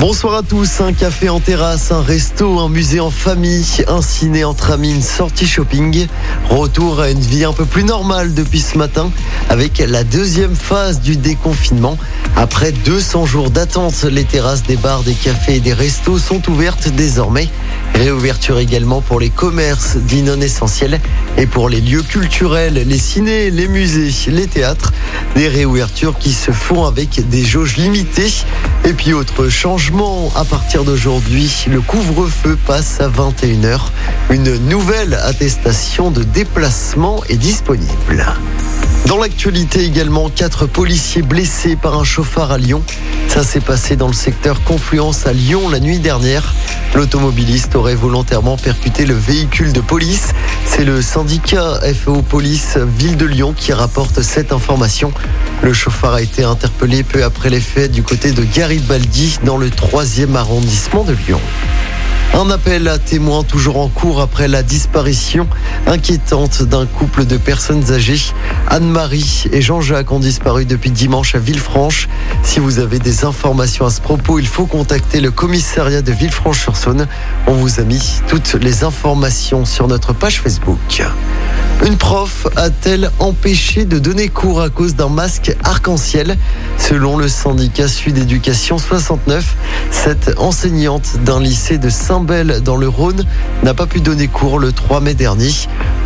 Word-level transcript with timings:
Bonsoir 0.00 0.34
à 0.34 0.42
tous, 0.44 0.80
un 0.80 0.92
café 0.92 1.28
en 1.28 1.40
terrasse, 1.40 1.90
un 1.90 2.02
resto, 2.02 2.60
un 2.60 2.68
musée 2.68 3.00
en 3.00 3.10
famille, 3.10 3.66
un 3.88 4.00
ciné 4.00 4.44
entre 4.44 4.70
amis, 4.70 5.02
sortie 5.02 5.44
shopping. 5.44 6.06
Retour 6.48 7.00
à 7.00 7.10
une 7.10 7.18
vie 7.18 7.44
un 7.44 7.52
peu 7.52 7.64
plus 7.64 7.82
normale 7.82 8.32
depuis 8.32 8.60
ce 8.60 8.78
matin 8.78 9.10
avec 9.48 9.78
la 9.78 10.04
deuxième 10.04 10.54
phase 10.54 11.00
du 11.00 11.16
déconfinement. 11.16 11.98
Après 12.36 12.70
200 12.70 13.26
jours 13.26 13.50
d'attente, 13.50 14.04
les 14.04 14.22
terrasses 14.22 14.62
des 14.62 14.76
bars, 14.76 15.02
des 15.02 15.14
cafés 15.14 15.56
et 15.56 15.60
des 15.60 15.72
restos 15.72 16.18
sont 16.18 16.48
ouvertes 16.48 16.88
désormais. 16.90 17.48
Réouverture 17.94 18.60
également 18.60 19.00
pour 19.00 19.18
les 19.18 19.30
commerces 19.30 19.96
dits 19.96 20.22
non 20.22 20.40
essentiels 20.40 21.00
et 21.36 21.46
pour 21.46 21.68
les 21.68 21.80
lieux 21.80 22.02
culturels, 22.02 22.84
les 22.86 22.98
cinés, 22.98 23.50
les 23.50 23.66
musées, 23.66 24.12
les 24.30 24.46
théâtres. 24.46 24.92
Des 25.34 25.48
réouvertures 25.48 26.16
qui 26.16 26.32
se 26.32 26.52
font 26.52 26.84
avec 26.84 27.28
des 27.28 27.44
jauges 27.44 27.76
limitées. 27.76 28.32
Et 28.84 28.92
puis 28.92 29.12
autre 29.12 29.48
changement, 29.88 30.30
à 30.34 30.44
partir 30.44 30.84
d'aujourd'hui, 30.84 31.64
le 31.70 31.80
couvre-feu 31.80 32.58
passe 32.66 33.00
à 33.00 33.08
21h. 33.08 33.78
Une 34.30 34.56
nouvelle 34.68 35.14
attestation 35.14 36.10
de 36.10 36.22
déplacement 36.22 37.22
est 37.28 37.36
disponible. 37.36 38.26
Dans 39.06 39.16
l'actualité 39.16 39.84
également, 39.84 40.28
quatre 40.28 40.66
policiers 40.66 41.22
blessés 41.22 41.76
par 41.76 41.98
un 41.98 42.04
chauffard 42.04 42.50
à 42.52 42.58
Lyon. 42.58 42.82
Ça 43.28 43.42
s'est 43.42 43.60
passé 43.60 43.96
dans 43.96 44.08
le 44.08 44.12
secteur 44.12 44.62
Confluence 44.64 45.26
à 45.26 45.32
Lyon 45.32 45.70
la 45.70 45.80
nuit 45.80 46.00
dernière. 46.00 46.54
L'automobiliste 46.94 47.76
aurait 47.76 47.94
volontairement 47.94 48.56
percuté 48.56 49.04
le 49.04 49.14
véhicule 49.14 49.72
de 49.72 49.80
police. 49.80 50.32
C'est 50.64 50.84
le 50.84 51.02
syndicat 51.02 51.80
FO 51.94 52.22
Police 52.22 52.76
Ville 52.76 53.16
de 53.16 53.26
Lyon 53.26 53.54
qui 53.56 53.72
rapporte 53.72 54.22
cette 54.22 54.52
information. 54.52 55.12
Le 55.62 55.72
chauffard 55.72 56.14
a 56.14 56.22
été 56.22 56.44
interpellé 56.44 57.02
peu 57.02 57.24
après 57.24 57.50
les 57.50 57.60
faits 57.60 57.92
du 57.92 58.02
côté 58.02 58.32
de 58.32 58.42
Garibaldi 58.42 59.38
dans 59.44 59.56
le 59.56 59.68
3e 59.68 60.34
arrondissement 60.34 61.04
de 61.04 61.12
Lyon. 61.12 61.40
Un 62.34 62.50
appel 62.50 62.86
à 62.88 62.98
témoins 62.98 63.42
toujours 63.42 63.78
en 63.78 63.88
cours 63.88 64.20
après 64.20 64.48
la 64.48 64.62
disparition 64.62 65.48
inquiétante 65.86 66.62
d'un 66.62 66.86
couple 66.86 67.24
de 67.24 67.36
personnes 67.36 67.90
âgées. 67.92 68.32
Anne-Marie 68.68 69.44
et 69.52 69.60
Jean-Jacques 69.60 70.12
ont 70.12 70.20
disparu 70.20 70.64
depuis 70.64 70.90
dimanche 70.90 71.34
à 71.34 71.38
Villefranche. 71.38 72.08
Si 72.42 72.60
vous 72.60 72.78
avez 72.78 72.98
des 72.98 73.24
informations 73.24 73.86
à 73.86 73.90
ce 73.90 74.00
propos, 74.00 74.38
il 74.38 74.46
faut 74.46 74.66
contacter 74.66 75.20
le 75.20 75.30
commissariat 75.30 76.02
de 76.02 76.12
Villefranche-sur-Saône. 76.12 77.08
On 77.46 77.52
vous 77.52 77.80
a 77.80 77.82
mis 77.82 78.20
toutes 78.28 78.54
les 78.54 78.84
informations 78.84 79.64
sur 79.64 79.88
notre 79.88 80.12
page 80.12 80.40
Facebook. 80.40 81.02
Une 81.86 81.96
prof 81.96 82.46
a-t-elle 82.56 83.10
empêché 83.20 83.84
de 83.84 83.98
donner 83.98 84.28
cours 84.28 84.60
à 84.60 84.68
cause 84.68 84.96
d'un 84.96 85.08
masque 85.08 85.54
arc-en-ciel 85.62 86.36
Selon 86.76 87.16
le 87.16 87.28
syndicat 87.28 87.86
Sud 87.86 88.18
Éducation 88.18 88.78
69, 88.78 89.56
cette 89.90 90.34
enseignante 90.38 91.18
d'un 91.24 91.40
lycée 91.40 91.78
de 91.78 91.88
Saint-Bel 91.88 92.62
dans 92.64 92.76
le 92.76 92.88
Rhône 92.88 93.24
n'a 93.62 93.74
pas 93.74 93.86
pu 93.86 94.00
donner 94.00 94.26
cours 94.26 94.58
le 94.58 94.72
3 94.72 95.00
mai 95.00 95.14
dernier. 95.14 95.52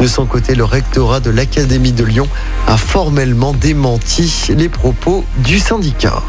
De 0.00 0.06
son 0.06 0.26
côté, 0.26 0.54
le 0.54 0.64
rectorat 0.64 1.20
de 1.20 1.30
l'Académie 1.30 1.92
de 1.92 2.04
Lyon 2.04 2.28
a 2.66 2.76
formellement 2.76 3.54
démenti 3.54 4.48
les 4.50 4.68
propos 4.68 5.24
du 5.38 5.58
syndicat. 5.58 6.22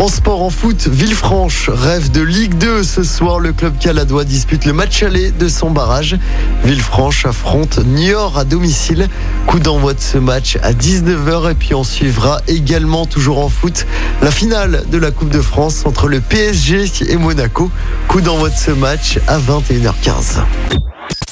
En 0.00 0.08
sport 0.08 0.42
en 0.42 0.48
foot, 0.48 0.88
Villefranche 0.88 1.68
rêve 1.68 2.10
de 2.10 2.22
Ligue 2.22 2.54
2. 2.54 2.82
Ce 2.84 3.02
soir, 3.02 3.38
le 3.38 3.52
club 3.52 3.76
caladois 3.78 4.24
dispute 4.24 4.64
le 4.64 4.72
match 4.72 5.02
aller 5.02 5.30
de 5.30 5.46
son 5.46 5.70
barrage. 5.70 6.16
Villefranche 6.64 7.26
affronte 7.26 7.80
Niort 7.84 8.38
à 8.38 8.44
domicile. 8.44 9.10
Coup 9.46 9.58
d'envoi 9.58 9.92
de 9.92 10.00
ce 10.00 10.16
match 10.16 10.56
à 10.62 10.72
19h 10.72 11.50
et 11.50 11.54
puis 11.54 11.74
on 11.74 11.84
suivra 11.84 12.40
également 12.48 13.04
toujours 13.04 13.44
en 13.44 13.50
foot 13.50 13.86
la 14.22 14.30
finale 14.30 14.84
de 14.90 14.96
la 14.96 15.10
Coupe 15.10 15.28
de 15.28 15.42
France 15.42 15.84
entre 15.84 16.08
le 16.08 16.22
PSG 16.22 16.86
et 17.06 17.16
Monaco. 17.18 17.70
Coup 18.08 18.22
d'envoi 18.22 18.48
de 18.48 18.56
ce 18.56 18.70
match 18.70 19.18
à 19.26 19.38
21h15. 19.38 20.40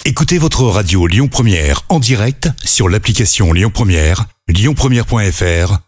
Écoutez 0.05 0.37
votre 0.37 0.65
radio 0.65 1.07
Lyon 1.07 1.29
Première 1.29 1.85
en 1.89 1.99
direct 1.99 2.51
sur 2.63 2.91
l'application 2.91 3.55
Lyon 3.55 3.71
Première, 3.73 4.27
lyonpremière.fr 4.47 5.88